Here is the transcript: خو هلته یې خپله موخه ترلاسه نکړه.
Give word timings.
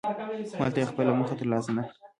خو 0.57 0.61
هلته 0.65 0.77
یې 0.81 0.89
خپله 0.91 1.11
موخه 1.19 1.35
ترلاسه 1.39 1.69
نکړه. 1.77 1.93